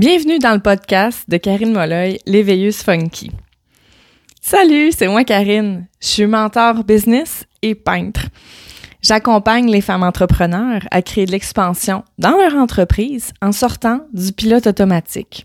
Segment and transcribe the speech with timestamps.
[0.00, 3.32] Bienvenue dans le podcast de Karine Molloy, l'éveilleuse funky.
[4.40, 5.88] Salut, c'est moi Karine.
[6.00, 8.28] Je suis mentor business et peintre.
[9.02, 14.66] J'accompagne les femmes entrepreneurs à créer de l'expansion dans leur entreprise en sortant du pilote
[14.66, 15.44] automatique.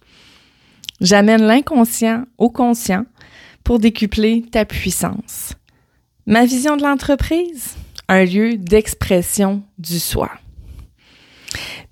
[1.01, 3.03] J'amène l'inconscient au conscient
[3.65, 5.51] pour décupler ta puissance.
[6.27, 7.75] Ma vision de l'entreprise,
[8.07, 10.31] un lieu d'expression du soi.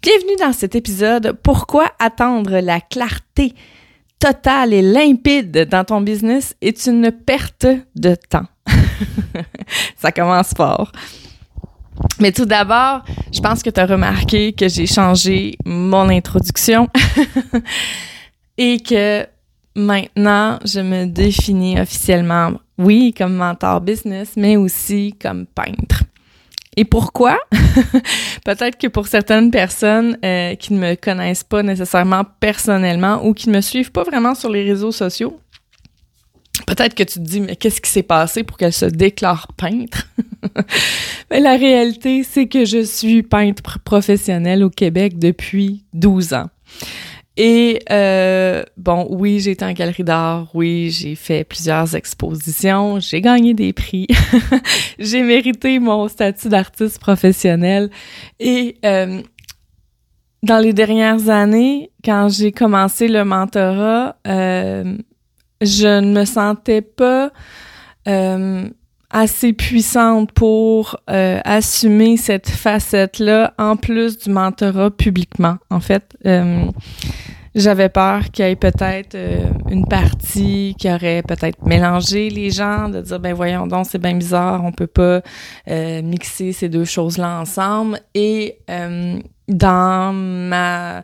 [0.03, 3.55] Bienvenue dans cet épisode Pourquoi attendre la clarté
[4.19, 8.43] totale et limpide dans ton business est une perte de temps?
[9.95, 10.91] Ça commence fort.
[12.19, 16.89] Mais tout d'abord, je pense que tu as remarqué que j'ai changé mon introduction
[18.57, 19.25] et que
[19.73, 26.02] maintenant, je me définis officiellement, oui, comme mentor business, mais aussi comme peintre.
[26.75, 27.39] Et pourquoi?
[28.45, 33.49] Peut-être que pour certaines personnes euh, qui ne me connaissent pas nécessairement personnellement ou qui
[33.49, 35.39] ne me suivent pas vraiment sur les réseaux sociaux,
[36.65, 40.07] peut-être que tu te dis, mais qu'est-ce qui s'est passé pour qu'elle se déclare peintre?
[41.31, 46.49] mais la réalité, c'est que je suis peintre professionnel au Québec depuis 12 ans.
[47.35, 53.21] Et euh, bon, oui, j'ai été en galerie d'art, oui, j'ai fait plusieurs expositions, j'ai
[53.21, 54.07] gagné des prix,
[54.99, 57.89] j'ai mérité mon statut d'artiste professionnel.
[58.39, 59.23] Et euh,
[60.43, 64.95] dans les dernières années, quand j'ai commencé le mentorat, euh,
[65.61, 67.31] je ne me sentais pas
[68.07, 68.69] euh,
[69.13, 75.57] assez puissante pour euh, assumer cette facette-là en plus du mentorat publiquement.
[75.69, 76.65] En fait, euh,
[77.53, 82.89] j'avais peur qu'il y ait peut-être euh, une partie qui aurait peut-être mélangé les gens,
[82.89, 85.21] de dire ben voyons donc c'est bien bizarre, on peut pas
[85.67, 87.99] mixer ces deux choses-là ensemble.
[88.15, 88.57] Et
[89.47, 91.03] dans ma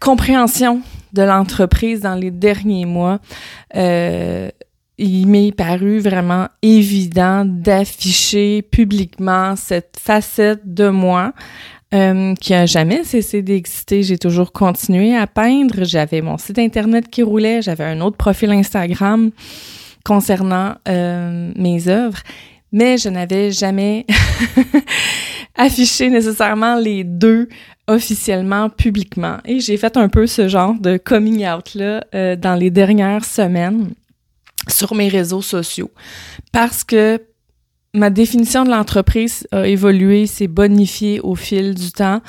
[0.00, 0.80] compréhension
[1.12, 3.18] de l'entreprise dans les derniers mois,
[5.00, 11.32] il m'est paru vraiment évident d'afficher publiquement cette facette de moi
[11.94, 14.02] euh, qui a jamais cessé d'exister.
[14.02, 15.84] J'ai toujours continué à peindre.
[15.84, 17.62] J'avais mon site internet qui roulait.
[17.62, 19.30] J'avais un autre profil Instagram
[20.04, 22.20] concernant euh, mes œuvres,
[22.70, 24.06] mais je n'avais jamais
[25.56, 27.48] affiché nécessairement les deux
[27.86, 29.38] officiellement, publiquement.
[29.44, 33.24] Et j'ai fait un peu ce genre de coming out là euh, dans les dernières
[33.24, 33.94] semaines
[34.68, 35.90] sur mes réseaux sociaux
[36.52, 37.20] parce que
[37.92, 42.20] ma définition de l'entreprise a évolué, s'est bonifiée au fil du temps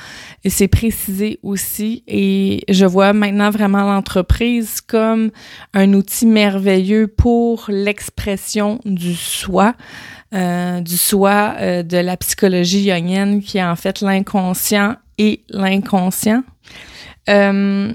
[0.42, 5.30] et s'est précisé aussi et je vois maintenant vraiment l'entreprise comme
[5.72, 9.74] un outil merveilleux pour l'expression du soi,
[10.34, 16.42] euh, du soi euh, de la psychologie jungienne qui est en fait l'inconscient et l'inconscient.
[17.28, 17.92] Euh,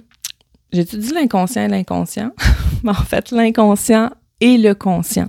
[0.72, 2.32] J'ai-tu dit l'inconscient et l'inconscient?
[2.88, 4.12] en fait, l'inconscient
[4.42, 5.28] et le conscient.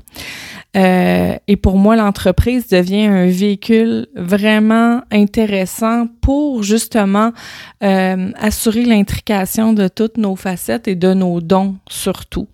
[0.76, 7.32] Euh, et pour moi, l'entreprise devient un véhicule vraiment intéressant pour justement
[7.82, 12.48] euh, assurer l'intrication de toutes nos facettes et de nos dons surtout.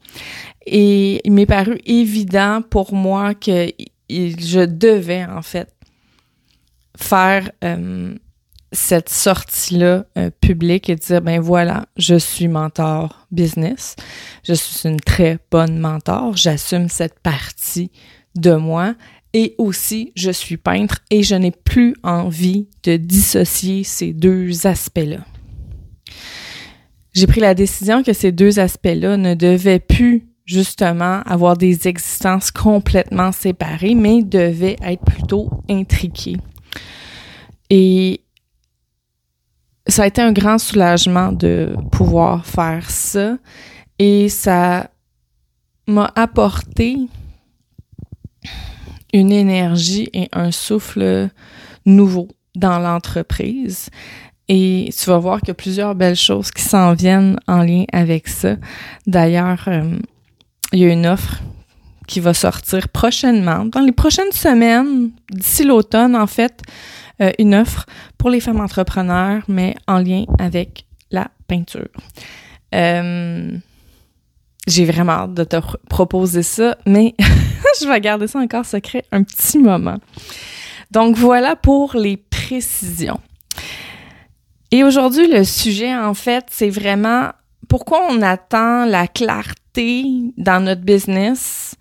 [0.65, 3.69] Et il m'est paru évident pour moi que
[4.09, 5.69] je devais en fait
[6.97, 8.15] faire euh,
[8.75, 13.97] cette sortie-là euh, publique et dire, ben voilà, je suis mentor business,
[14.43, 17.91] je suis une très bonne mentor, j'assume cette partie
[18.37, 18.95] de moi
[19.33, 25.25] et aussi je suis peintre et je n'ai plus envie de dissocier ces deux aspects-là.
[27.13, 32.51] J'ai pris la décision que ces deux aspects-là ne devaient plus justement avoir des existences
[32.51, 36.37] complètement séparées, mais devaient être plutôt intriqués.
[37.71, 38.24] Et
[39.87, 43.37] ça a été un grand soulagement de pouvoir faire ça
[43.99, 44.91] et ça
[45.87, 46.99] m'a apporté
[49.13, 51.29] une énergie et un souffle
[51.85, 53.91] nouveau dans l'entreprise.
[54.49, 57.85] Et tu vas voir qu'il y a plusieurs belles choses qui s'en viennent en lien
[57.93, 58.57] avec ça.
[59.07, 59.97] D'ailleurs, euh,
[60.73, 61.41] il y a une offre
[62.07, 66.63] qui va sortir prochainement, dans les prochaines semaines, d'ici l'automne en fait,
[67.21, 67.87] euh, une offre
[68.19, 71.89] pour les femmes entrepreneurs, mais en lien avec la peinture.
[72.75, 73.57] Euh,
[74.67, 75.57] j'ai vraiment hâte de te
[75.89, 77.15] proposer ça, mais
[77.81, 79.99] je vais garder ça encore secret un petit moment.
[80.91, 83.21] Donc voilà pour les précisions.
[84.71, 87.31] Et aujourd'hui, le sujet, en fait, c'est vraiment
[87.69, 91.77] pourquoi on attend la clarté dans notre business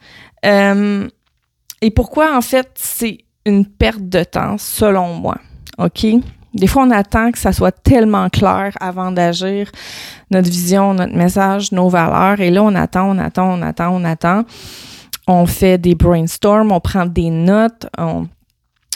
[0.46, 1.08] euh,
[1.82, 5.38] et pourquoi, en fait, c'est une perte de temps, selon moi.
[5.78, 6.06] OK?
[6.54, 9.72] Des fois, on attend que ça soit tellement clair avant d'agir,
[10.30, 12.40] notre vision, notre message, nos valeurs.
[12.40, 14.44] Et là, on attend, on attend, on attend, on attend.
[15.28, 18.28] On fait des brainstorms, on prend des notes, on,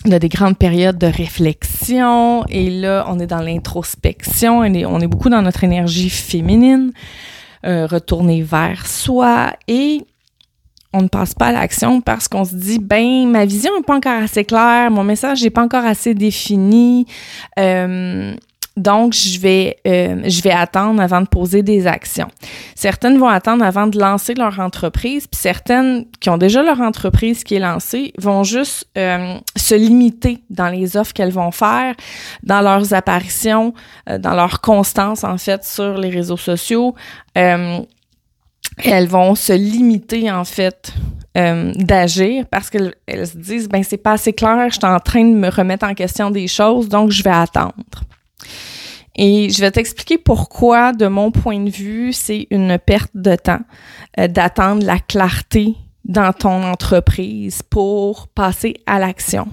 [0.09, 2.45] a des grandes périodes de réflexion.
[2.47, 6.91] Et là, on est dans l'introspection, on on est beaucoup dans notre énergie féminine,
[7.65, 9.53] euh, retourner vers soi.
[9.67, 10.03] Et
[10.93, 13.95] on ne passe pas à l'action parce qu'on se dit ben ma vision n'est pas
[13.95, 17.05] encore assez claire, mon message n'est pas encore assez défini.
[17.59, 18.33] Euh,
[18.77, 22.27] donc, je vais, euh, je vais attendre avant de poser des actions.
[22.75, 27.43] Certaines vont attendre avant de lancer leur entreprise, puis certaines qui ont déjà leur entreprise
[27.43, 31.95] qui est lancée vont juste euh, se limiter dans les offres qu'elles vont faire,
[32.43, 33.73] dans leurs apparitions,
[34.07, 36.95] dans leur constance en fait sur les réseaux sociaux
[38.83, 40.93] elles vont se limiter en fait
[41.37, 45.23] euh, d'agir parce qu'elles se disent ben c'est pas assez clair, je suis en train
[45.23, 47.73] de me remettre en question des choses, donc je vais attendre.
[49.15, 53.61] Et je vais t'expliquer pourquoi, de mon point de vue, c'est une perte de temps
[54.19, 55.75] euh, d'attendre la clarté
[56.05, 59.47] dans ton entreprise pour passer à l'action.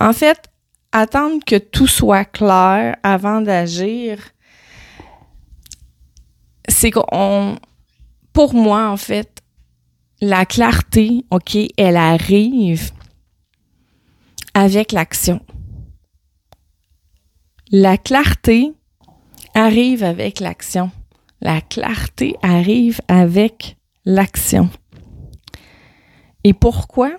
[0.00, 0.48] En fait,
[0.92, 4.20] attendre que tout soit clair avant d'agir,
[6.68, 7.56] c'est qu'on,
[8.32, 9.42] pour moi, en fait,
[10.20, 12.92] la clarté, OK, elle arrive
[14.58, 15.40] avec l'action.
[17.70, 18.72] La clarté
[19.54, 20.90] arrive avec l'action.
[21.40, 24.68] La clarté arrive avec l'action.
[26.42, 27.12] Et pourquoi?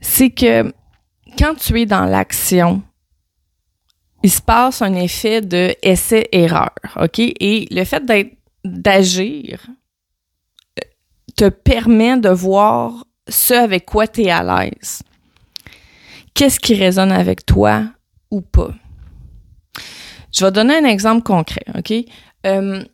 [0.00, 0.72] C'est que
[1.38, 2.82] quand tu es dans l'action,
[4.22, 7.18] il se passe un effet de essai-erreur, OK?
[7.18, 8.02] Et le fait
[8.64, 9.66] d'agir
[10.78, 10.82] euh,
[11.36, 15.02] te permet de voir ce avec quoi tu es à l'aise.
[16.36, 17.84] Qu'est-ce qui résonne avec toi
[18.30, 18.68] ou pas?
[20.34, 21.94] Je vais donner un exemple concret, OK?
[22.44, 22.84] Euh,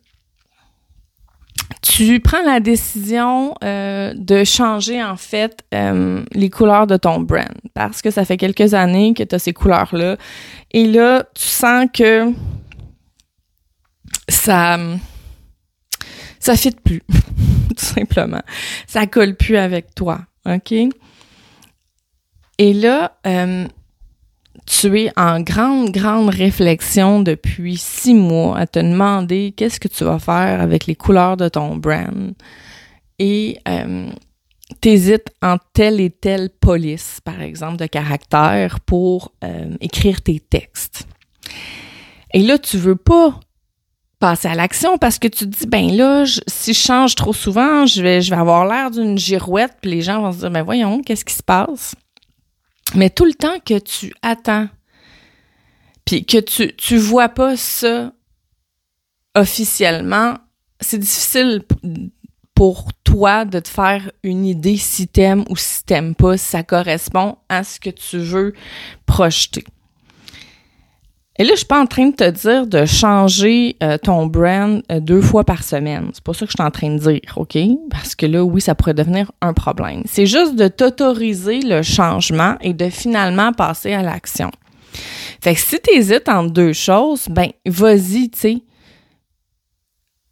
[1.81, 7.51] tu prends la décision euh, de changer en fait euh, les couleurs de ton brand
[7.73, 10.15] parce que ça fait quelques années que tu as ces couleurs-là.
[10.71, 12.31] Et là, tu sens que
[14.29, 14.79] ça
[16.39, 18.41] ça fit plus, tout simplement.
[18.87, 20.73] Ça colle plus avec toi, OK?
[22.57, 23.65] Et là, euh,
[24.65, 30.03] tu es en grande, grande réflexion depuis six mois à te demander qu'est-ce que tu
[30.03, 32.33] vas faire avec les couleurs de ton brand
[33.19, 34.09] et euh,
[34.81, 41.07] t'hésites en telle et telle police, par exemple, de caractère pour euh, écrire tes textes.
[42.33, 43.39] Et là, tu veux pas
[44.19, 47.85] passer à l'action parce que tu te dis ben là si je change trop souvent
[47.85, 50.63] je vais je vais avoir l'air d'une girouette puis les gens vont se dire ben
[50.63, 51.93] voyons qu'est-ce qui se passe?
[52.95, 54.69] Mais tout le temps que tu attends,
[56.05, 58.13] puis que tu tu vois pas ça
[59.35, 60.37] officiellement,
[60.79, 61.63] c'est difficile
[62.55, 66.63] pour toi de te faire une idée si t'aimes ou si t'aimes pas, si ça
[66.63, 68.53] correspond à ce que tu veux
[69.05, 69.63] projeter.
[71.39, 74.83] Et là, je suis pas en train de te dire de changer euh, ton brand
[74.91, 76.11] euh, deux fois par semaine.
[76.13, 77.57] C'est pas ça que je suis en train de dire, OK?
[77.89, 80.03] Parce que là, oui, ça pourrait devenir un problème.
[80.05, 84.51] C'est juste de t'autoriser le changement et de finalement passer à l'action.
[85.41, 88.57] Fait que si tu hésites entre deux choses, ben vas-y, tu sais.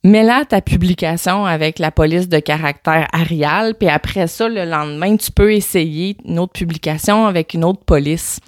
[0.03, 5.31] Mets-la ta publication avec la police de caractère Arial, puis après ça, le lendemain, tu
[5.31, 8.39] peux essayer une autre publication avec une autre police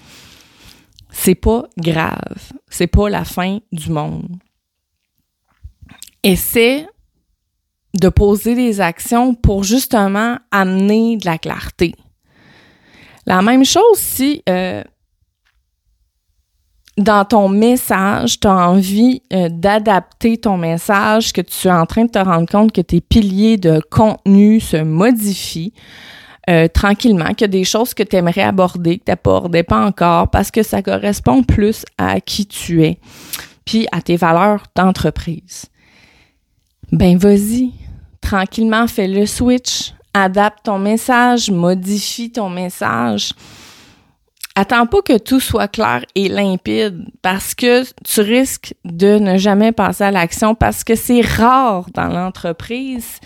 [1.13, 2.51] c'est pas grave.
[2.69, 4.35] C'est pas la fin du monde.
[6.23, 6.87] Essaie
[7.93, 11.93] de poser des actions pour justement amener de la clarté.
[13.27, 14.83] La même chose si euh,
[16.97, 22.05] dans ton message, tu as envie euh, d'adapter ton message, que tu es en train
[22.05, 25.73] de te rendre compte que tes piliers de contenu se modifient,
[26.49, 29.85] euh, tranquillement, qu'il y a des choses que tu aimerais aborder, que tu n'abordais pas
[29.85, 32.99] encore, parce que ça correspond plus à qui tu es,
[33.65, 35.65] puis à tes valeurs d'entreprise.
[36.91, 37.71] Ben vas-y,
[38.21, 43.33] tranquillement, fais le switch, adapte ton message, modifie ton message.
[44.55, 49.71] Attends pas que tout soit clair et limpide parce que tu risques de ne jamais
[49.71, 53.19] passer à l'action parce que c'est rare dans l'entreprise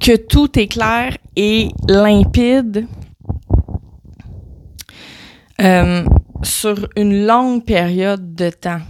[0.00, 2.86] que tout est clair et limpide
[5.60, 6.04] euh,
[6.42, 8.80] sur une longue période de temps.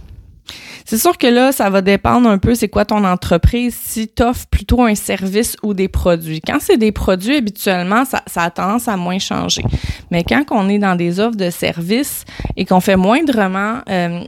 [0.85, 4.23] C'est sûr que là, ça va dépendre un peu c'est quoi ton entreprise, si tu
[4.49, 6.39] plutôt un service ou des produits.
[6.39, 9.63] Quand c'est des produits, habituellement, ça, ça, a tendance à moins changer.
[10.11, 12.23] Mais quand on est dans des offres de services
[12.55, 14.21] et qu'on fait moindrement euh,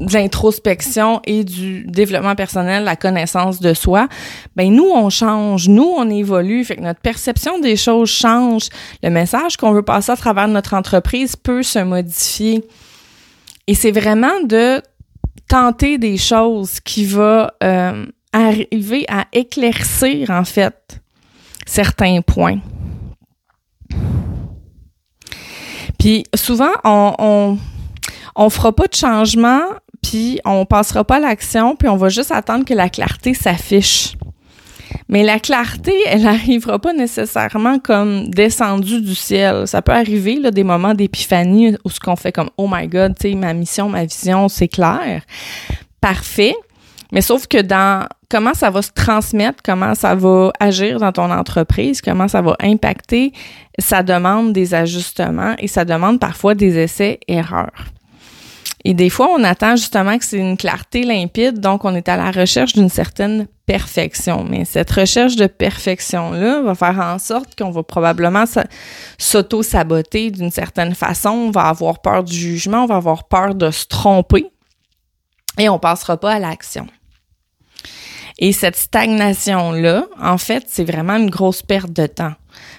[0.00, 4.08] de l'introspection et du développement personnel, la connaissance de soi,
[4.56, 8.70] ben nous on change, nous on évolue, fait que notre perception des choses change,
[9.04, 12.64] le message qu'on veut passer à travers notre entreprise peut se modifier.
[13.68, 14.82] Et c'est vraiment de
[15.48, 21.00] tenter des choses qui va euh, arriver à éclaircir en fait
[21.66, 22.58] certains points.
[26.00, 27.58] Puis souvent on, on
[28.36, 29.62] on fera pas de changement
[30.04, 34.16] puis on passera pas à l'action, puis on va juste attendre que la clarté s'affiche.
[35.08, 39.66] Mais la clarté, elle n'arrivera pas nécessairement comme descendue du ciel.
[39.66, 43.14] Ça peut arriver là, des moments d'épiphanie où ce qu'on fait comme oh my god,
[43.18, 45.22] tu sais, ma mission, ma vision, c'est clair,
[46.00, 46.54] parfait.
[47.10, 51.30] Mais sauf que dans comment ça va se transmettre, comment ça va agir dans ton
[51.30, 53.32] entreprise, comment ça va impacter,
[53.78, 57.94] ça demande des ajustements et ça demande parfois des essais erreurs.
[58.86, 62.18] Et des fois, on attend justement que c'est une clarté limpide, donc on est à
[62.18, 64.44] la recherche d'une certaine perfection.
[64.44, 68.44] Mais cette recherche de perfection-là va faire en sorte qu'on va probablement
[69.16, 71.30] s'auto-saboter d'une certaine façon.
[71.30, 74.46] On va avoir peur du jugement, on va avoir peur de se tromper
[75.58, 76.86] et on passera pas à l'action.
[78.38, 82.32] Et cette stagnation-là, en fait, c'est vraiment une grosse perte de temps.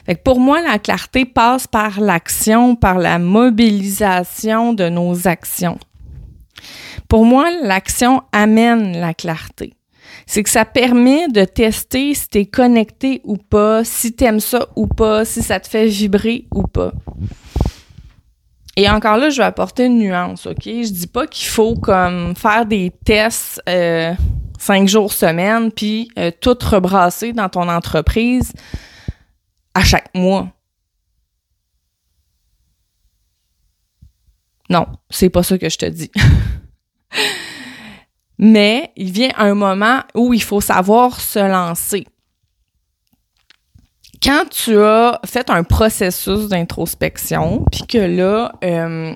[0.05, 5.79] Fait que pour moi, la clarté passe par l'action, par la mobilisation de nos actions.
[7.15, 9.77] Pour moi, l'action amène la clarté.
[10.25, 14.41] C'est que ça permet de tester si tu es connecté ou pas, si tu aimes
[14.41, 16.91] ça ou pas, si ça te fait vibrer ou pas.
[18.75, 20.63] Et encore là, je vais apporter une nuance, OK?
[20.65, 24.13] Je dis pas qu'il faut comme faire des tests euh,
[24.59, 28.51] cinq jours semaine, puis euh, tout rebrasser dans ton entreprise
[29.73, 30.49] à chaque mois.
[34.69, 36.11] Non, c'est pas ça que je te dis.
[38.37, 42.05] Mais il vient un moment où il faut savoir se lancer.
[44.21, 49.13] Quand tu as fait un processus d'introspection, puis que là, euh,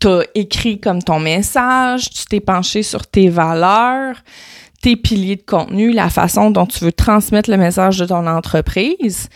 [0.00, 4.16] tu as écrit comme ton message, tu t'es penché sur tes valeurs,
[4.82, 9.28] tes piliers de contenu, la façon dont tu veux transmettre le message de ton entreprise.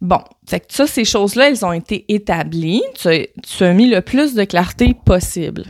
[0.00, 2.82] Bon, fait que ça, ces choses-là, elles ont été établies.
[3.00, 5.64] Tu tu as mis le plus de clarté possible.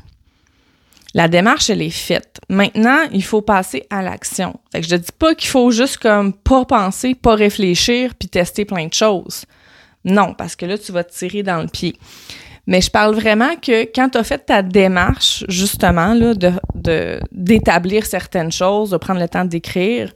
[1.17, 2.41] La démarche, elle est faite.
[2.51, 4.61] Maintenant, il faut passer à l'action.
[4.71, 8.29] Fait que je te dis pas qu'il faut juste comme pas penser, pas réfléchir, puis
[8.29, 9.47] tester plein de choses.
[10.05, 11.97] Non, parce que là, tu vas te tirer dans le pied.
[12.67, 18.05] Mais je parle vraiment que quand tu as fait ta démarche, justement, là, de, d'établir
[18.05, 20.13] certaines choses, de prendre le temps d'écrire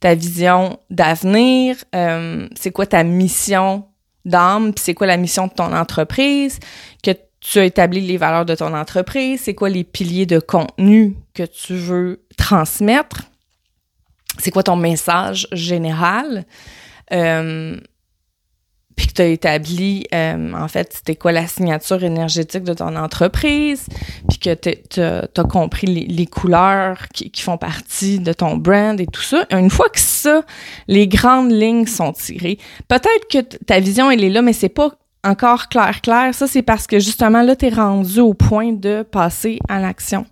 [0.00, 3.84] ta vision d'avenir, euh, c'est quoi ta mission
[4.24, 6.58] d'âme, puis c'est quoi la mission de ton entreprise,
[7.02, 7.10] que
[7.42, 11.42] tu as établi les valeurs de ton entreprise, c'est quoi les piliers de contenu que
[11.42, 13.22] tu veux transmettre,
[14.38, 16.46] c'est quoi ton message général,
[17.12, 17.76] euh,
[18.94, 22.94] puis que tu as établi, euh, en fait, c'était quoi la signature énergétique de ton
[22.94, 23.86] entreprise,
[24.28, 29.06] puis que tu as, compris les, couleurs qui, qui, font partie de ton brand et
[29.06, 29.46] tout ça.
[29.50, 30.42] Une fois que ça,
[30.86, 34.92] les grandes lignes sont tirées, peut-être que ta vision, elle est là, mais c'est pas
[35.24, 39.02] encore clair, clair, ça c'est parce que justement là, tu es rendu au point de
[39.02, 40.26] passer à l'action.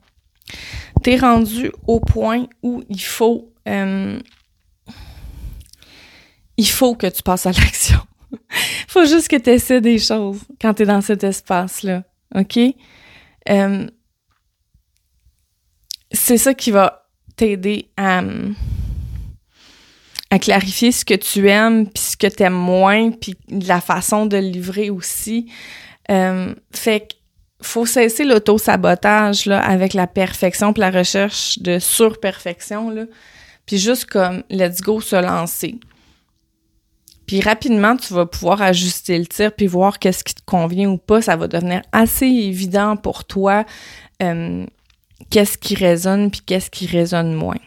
[1.02, 4.18] Tu rendu au point où il faut euh,
[6.56, 8.00] il faut que tu passes à l'action.
[8.88, 12.02] faut juste que tu essaies des choses quand tu es dans cet espace-là.
[12.34, 12.58] OK?
[13.48, 13.86] Euh,
[16.12, 18.22] c'est ça qui va t'aider à
[20.30, 24.26] à clarifier ce que tu aimes, puis ce que tu aimes moins, puis la façon
[24.26, 25.50] de le livrer aussi.
[26.10, 27.14] Euh, fait que
[27.62, 33.04] faut cesser l'auto-sabotage là, avec la perfection puis la recherche de surperfection, là.
[33.66, 35.78] Puis juste comme, let's go, se lancer.
[37.26, 40.98] Puis rapidement, tu vas pouvoir ajuster le tir puis voir qu'est-ce qui te convient ou
[40.98, 41.22] pas.
[41.22, 43.64] Ça va devenir assez évident pour toi
[44.20, 44.66] euh,
[45.30, 47.60] qu'est-ce qui résonne puis qu'est-ce qui résonne moins.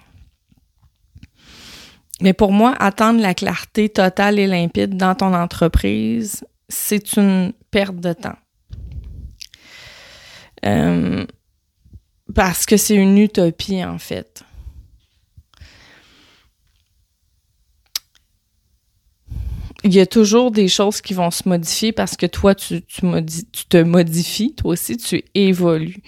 [2.23, 7.97] Mais pour moi, attendre la clarté totale et limpide dans ton entreprise, c'est une perte
[7.97, 8.37] de temps.
[10.65, 11.25] Euh,
[12.33, 14.45] parce que c'est une utopie, en fait.
[19.83, 23.65] Il y a toujours des choses qui vont se modifier parce que toi, tu, tu
[23.67, 26.01] te modifies, toi aussi, tu évolues.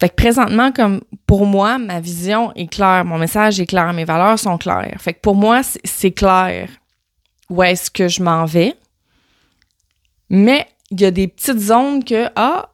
[0.00, 4.06] Fait que présentement, comme pour moi, ma vision est claire, mon message est clair, mes
[4.06, 4.96] valeurs sont claires.
[4.98, 6.70] Fait que pour moi, c'est clair
[7.50, 8.74] où est-ce que je m'en vais.
[10.30, 12.70] Mais il y a des petites zones que, ah,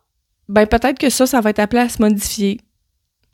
[0.49, 2.61] ben peut-être que ça, ça va être appelé à se modifier.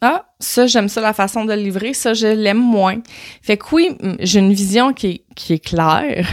[0.00, 3.00] Ah, ça, j'aime ça, la façon de le livrer, ça, je l'aime moins.
[3.42, 6.26] Fait que oui, j'ai une vision qui est, qui est claire,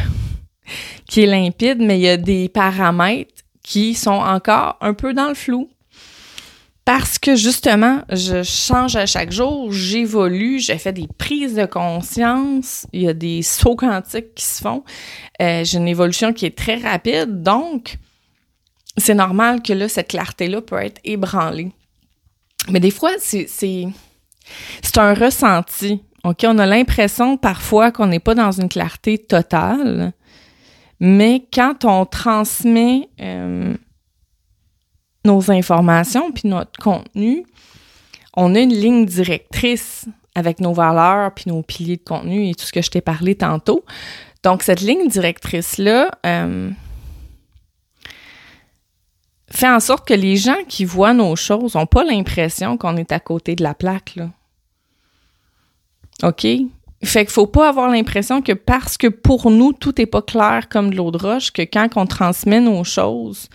[1.09, 5.27] qui est limpide, mais il y a des paramètres qui sont encore un peu dans
[5.27, 5.69] le flou
[6.89, 12.87] parce que justement, je change à chaque jour, j'évolue, je fais des prises de conscience,
[12.93, 14.83] il y a des sauts quantiques qui se font.
[15.39, 17.99] Euh, j'ai une évolution qui est très rapide, donc
[18.97, 21.71] c'est normal que là, cette clarté-là peut être ébranlée.
[22.71, 23.85] Mais des fois, c'est, c'est,
[24.81, 26.01] c'est un ressenti.
[26.23, 26.43] OK?
[26.43, 30.11] On a l'impression parfois qu'on n'est pas dans une clarté totale,
[30.99, 33.75] mais quand on transmet euh,
[35.25, 37.45] nos informations puis notre contenu,
[38.35, 42.65] on a une ligne directrice avec nos valeurs puis nos piliers de contenu et tout
[42.65, 43.83] ce que je t'ai parlé tantôt.
[44.43, 46.69] Donc, cette ligne directrice-là euh,
[49.51, 53.11] fait en sorte que les gens qui voient nos choses n'ont pas l'impression qu'on est
[53.11, 54.17] à côté de la plaque.
[56.23, 56.47] OK?
[57.03, 60.67] Fait qu'il faut pas avoir l'impression que parce que pour nous, tout n'est pas clair
[60.69, 63.49] comme de l'eau de roche, que quand on transmet nos choses,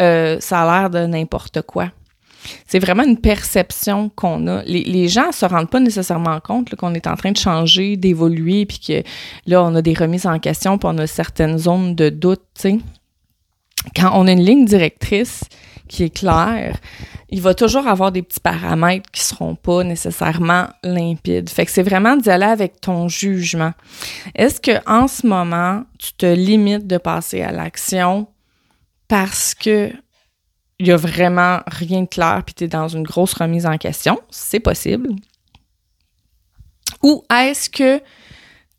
[0.00, 1.90] euh, ça a l'air de n'importe quoi.
[2.66, 4.62] C'est vraiment une perception qu'on a.
[4.64, 8.80] Les, gens se rendent pas nécessairement compte qu'on est en train de changer, d'évoluer, puis
[8.80, 9.02] que
[9.46, 12.62] là, on a des remises en question, puis on a certaines zones de doute, tu
[12.62, 12.78] sais.
[13.96, 15.44] Quand on a une ligne directrice
[15.88, 16.78] qui est claire,
[17.28, 21.50] il va toujours avoir des petits paramètres qui seront pas nécessairement limpides.
[21.50, 23.72] Fait que c'est vraiment d'y aller avec ton jugement.
[24.34, 28.28] Est-ce que en ce moment, tu te limites de passer à l'action
[29.12, 29.92] parce que
[30.78, 33.76] il y a vraiment rien de clair puis tu es dans une grosse remise en
[33.76, 35.10] question, c'est possible.
[37.02, 38.00] Ou est-ce que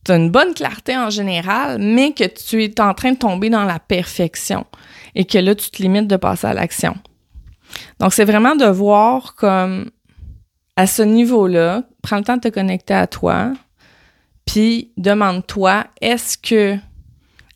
[0.04, 3.52] tu as une bonne clarté en général, mais que tu es en train de tomber
[3.52, 4.66] dans la perfection
[5.14, 6.96] et que là, tu te limites de passer à l'action?
[8.00, 9.92] Donc, c'est vraiment de voir comme
[10.76, 13.54] à ce niveau-là, prends le temps de te connecter à toi,
[14.48, 16.80] puis demande-toi, est-ce que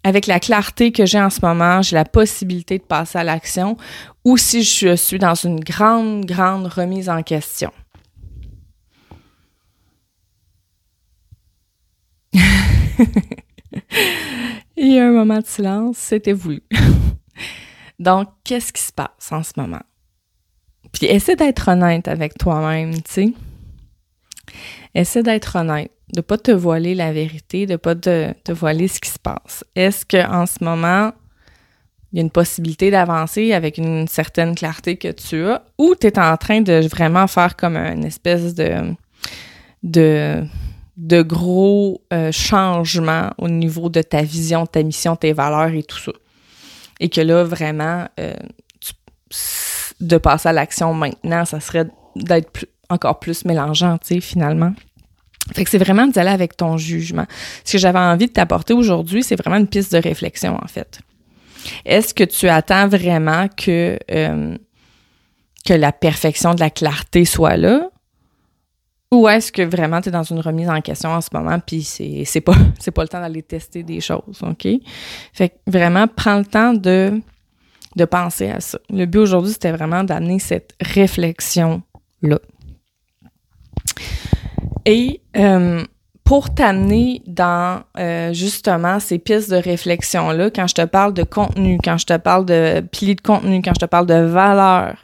[0.07, 3.75] avec la clarté que j'ai en ce moment, j'ai la possibilité de passer à l'action
[4.23, 7.73] ou si je suis dans une grande, grande remise en question.
[14.77, 16.63] Il y a un moment de silence, c'était voulu.
[17.99, 19.83] Donc, qu'est-ce qui se passe en ce moment?
[20.93, 23.33] Puis essaie d'être honnête avec toi-même, tu sais.
[24.95, 29.09] Essaie d'être honnête de pas te voiler la vérité, de pas te, voiler ce qui
[29.09, 29.63] se passe.
[29.75, 31.11] Est-ce que en ce moment
[32.13, 36.07] il y a une possibilité d'avancer avec une certaine clarté que tu as, ou tu
[36.07, 38.95] es en train de vraiment faire comme une espèce de
[41.23, 46.13] gros euh, changements au niveau de ta vision, ta mission, tes valeurs et tout ça?
[47.01, 48.33] Et que là, vraiment, euh,
[49.99, 54.73] de passer à l'action maintenant, ça serait d'être encore plus mélangeant, tu sais, finalement?
[55.53, 57.25] Fait que c'est vraiment d'y aller avec ton jugement.
[57.63, 60.99] Ce que j'avais envie de t'apporter aujourd'hui, c'est vraiment une piste de réflexion, en fait.
[61.85, 64.57] Est-ce que tu attends vraiment que, euh,
[65.65, 67.89] que la perfection de la clarté soit là?
[69.11, 71.83] Ou est-ce que vraiment tu es dans une remise en question en ce moment, puis
[71.83, 74.67] c'est, c'est pas c'est pas le temps d'aller tester des choses, OK?
[75.33, 77.21] Fait que vraiment, prends le temps de,
[77.95, 78.79] de penser à ça.
[78.89, 82.39] Le but aujourd'hui, c'était vraiment d'amener cette réflexion-là.
[84.87, 85.83] Et euh,
[86.23, 91.77] pour t'amener dans euh, justement ces pistes de réflexion-là, quand je te parle de contenu,
[91.83, 94.95] quand je te parle de piliers de contenu, quand je te parle de valeur,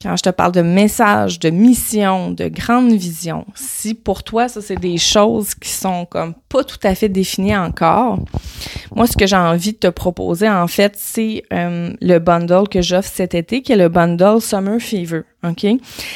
[0.00, 4.60] quand je te parle de message, de mission, de grande vision, si pour toi, ça,
[4.60, 8.20] c'est des choses qui sont comme pas tout à fait définies encore,
[8.94, 12.80] moi, ce que j'ai envie de te proposer, en fait, c'est euh, le bundle que
[12.80, 15.66] j'offre cet été, qui est le bundle Summer Fever, OK?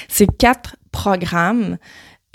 [0.06, 1.78] C'est quatre programmes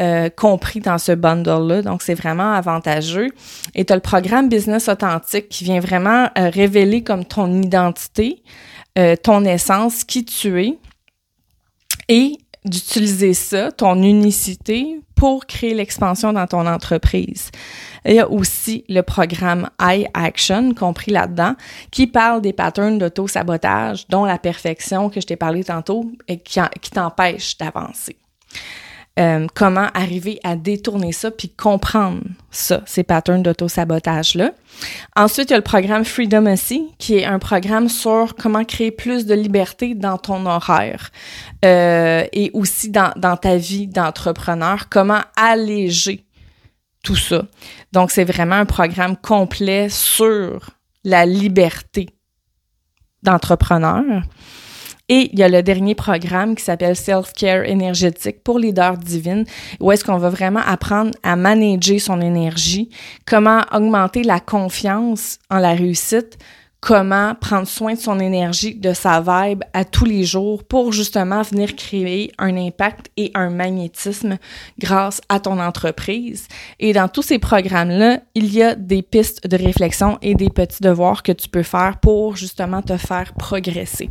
[0.01, 1.83] euh, compris dans ce bundle-là.
[1.83, 3.29] Donc, c'est vraiment avantageux.
[3.75, 8.41] Et tu as le programme Business Authentique qui vient vraiment euh, révéler comme ton identité,
[8.97, 10.77] euh, ton essence, qui tu es,
[12.09, 17.51] et d'utiliser ça, ton unicité, pour créer l'expansion dans ton entreprise.
[18.03, 21.55] Il y a aussi le programme I Action, compris là-dedans,
[21.91, 26.59] qui parle des patterns d'auto-sabotage, dont la perfection que je t'ai parlé tantôt et qui,
[26.81, 28.17] qui t'empêche d'avancer.
[29.19, 34.51] Euh, comment arriver à détourner ça puis comprendre ça, ces patterns d'auto-sabotage-là.
[35.15, 38.89] Ensuite, il y a le programme Freedom aussi, qui est un programme sur comment créer
[38.89, 41.11] plus de liberté dans ton horaire
[41.63, 46.25] euh, et aussi dans, dans ta vie d'entrepreneur, comment alléger
[47.03, 47.43] tout ça.
[47.91, 50.71] Donc, c'est vraiment un programme complet sur
[51.03, 52.07] la liberté
[53.21, 54.23] d'entrepreneur.
[55.09, 59.43] Et il y a le dernier programme qui s'appelle Self-Care énergétique pour leader divine,
[59.81, 62.89] où est-ce qu'on va vraiment apprendre à manager son énergie,
[63.25, 66.37] comment augmenter la confiance en la réussite,
[66.83, 71.41] comment prendre soin de son énergie, de sa vibe à tous les jours pour justement
[71.41, 74.37] venir créer un impact et un magnétisme
[74.79, 76.49] grâce à ton entreprise.
[76.81, 80.83] Et dans tous ces programmes-là, il y a des pistes de réflexion et des petits
[80.83, 84.09] devoirs que tu peux faire pour justement te faire progresser.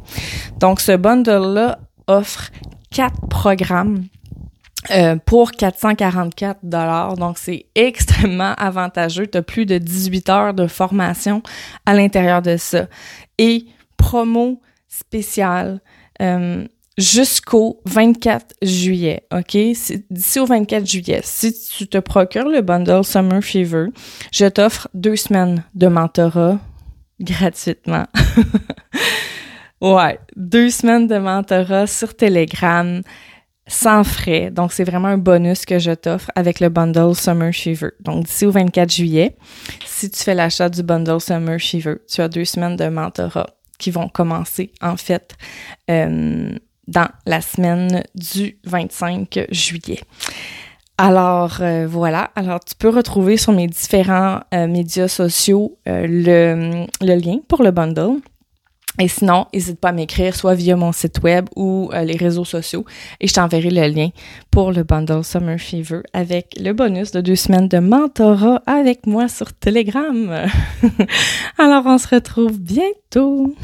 [0.58, 2.50] Donc, ce bundle-là offre
[2.90, 4.04] quatre programmes
[4.90, 7.16] euh, pour 444 dollars.
[7.16, 9.26] Donc, c'est extrêmement avantageux.
[9.26, 11.42] Tu as plus de 18 heures de formation
[11.86, 12.86] à l'intérieur de ça.
[13.38, 13.66] Et
[13.96, 15.80] promo spéciale
[16.20, 16.66] euh,
[16.98, 19.56] jusqu'au 24 juillet, OK?
[20.10, 23.86] D'ici au 24 juillet, si tu te procures le bundle Summer Fever,
[24.32, 26.58] je t'offre deux semaines de mentorat
[27.20, 28.06] gratuitement.
[29.80, 33.00] ouais, deux semaines de mentorat sur Telegram
[33.72, 34.50] sans frais.
[34.50, 37.90] Donc, c'est vraiment un bonus que je t'offre avec le bundle Summer Shiver.
[38.00, 39.36] Donc, d'ici au 24 juillet,
[39.86, 43.46] si tu fais l'achat du bundle Summer Shiver, tu as deux semaines de mentorat
[43.78, 45.34] qui vont commencer, en fait,
[45.90, 46.50] euh,
[46.86, 50.00] dans la semaine du 25 juillet.
[50.98, 57.14] Alors euh, voilà, alors tu peux retrouver sur mes différents euh, médias sociaux le, le,
[57.16, 58.20] lien pour le bundle.
[58.98, 62.44] Et sinon, n'hésite pas à m'écrire soit via mon site web ou euh, les réseaux
[62.44, 62.84] sociaux
[63.20, 64.10] et je t'enverrai le lien
[64.50, 69.28] pour le bundle Summer Fever avec le bonus de deux semaines de mentorat avec moi
[69.28, 70.46] sur Telegram.
[71.58, 73.54] Alors, on se retrouve bientôt.